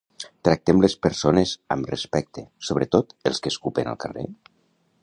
Tractem 0.47 0.79
les 0.85 0.95
persones 1.07 1.53
amb 1.75 1.91
respecte, 1.93 2.45
sobretot 2.71 3.15
els 3.33 3.45
que 3.45 3.55
escupen 3.57 3.93
al 3.95 4.03
carrer? 4.07 4.27